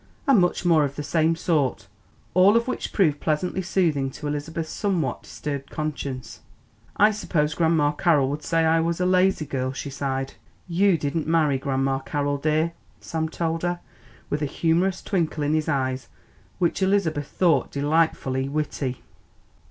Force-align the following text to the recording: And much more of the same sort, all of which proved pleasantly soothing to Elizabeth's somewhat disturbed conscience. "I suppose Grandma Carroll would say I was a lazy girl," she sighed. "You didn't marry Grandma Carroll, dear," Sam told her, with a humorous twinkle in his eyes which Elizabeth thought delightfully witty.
And 0.25 0.39
much 0.39 0.65
more 0.65 0.83
of 0.83 0.95
the 0.95 1.03
same 1.03 1.35
sort, 1.35 1.87
all 2.33 2.57
of 2.57 2.67
which 2.67 2.91
proved 2.91 3.19
pleasantly 3.19 3.61
soothing 3.61 4.09
to 4.09 4.25
Elizabeth's 4.25 4.71
somewhat 4.71 5.21
disturbed 5.21 5.69
conscience. 5.69 6.39
"I 6.97 7.11
suppose 7.11 7.53
Grandma 7.53 7.91
Carroll 7.91 8.31
would 8.31 8.41
say 8.41 8.65
I 8.65 8.79
was 8.79 8.99
a 8.99 9.05
lazy 9.05 9.45
girl," 9.45 9.73
she 9.73 9.91
sighed. 9.91 10.33
"You 10.67 10.97
didn't 10.97 11.27
marry 11.27 11.59
Grandma 11.59 11.99
Carroll, 11.99 12.37
dear," 12.39 12.71
Sam 12.99 13.29
told 13.29 13.61
her, 13.61 13.79
with 14.27 14.41
a 14.41 14.45
humorous 14.47 15.03
twinkle 15.03 15.43
in 15.43 15.53
his 15.53 15.69
eyes 15.69 16.07
which 16.57 16.81
Elizabeth 16.81 17.27
thought 17.27 17.69
delightfully 17.71 18.49
witty. 18.49 19.03